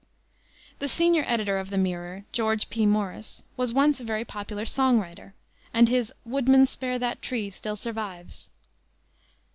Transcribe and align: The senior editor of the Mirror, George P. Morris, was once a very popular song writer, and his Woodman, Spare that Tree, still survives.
The 0.79 0.87
senior 0.89 1.23
editor 1.27 1.59
of 1.59 1.69
the 1.69 1.77
Mirror, 1.77 2.25
George 2.31 2.71
P. 2.71 2.87
Morris, 2.87 3.43
was 3.55 3.71
once 3.71 3.99
a 3.99 4.03
very 4.03 4.25
popular 4.25 4.65
song 4.65 4.99
writer, 4.99 5.35
and 5.75 5.89
his 5.89 6.11
Woodman, 6.25 6.65
Spare 6.65 6.97
that 6.97 7.21
Tree, 7.21 7.51
still 7.51 7.75
survives. 7.75 8.49